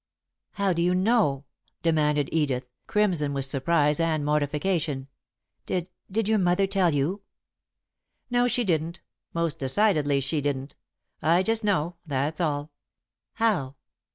[0.53, 1.45] "How do you know?"
[1.83, 5.09] demanded Edith, crimson with surprise and mortification.
[5.67, 7.21] "Did did your mother tell you?"
[8.31, 9.01] "No, she didn't
[9.31, 10.75] most decidedly she didn't.
[11.21, 12.71] I just know, that's all."
[13.33, 13.75] "How?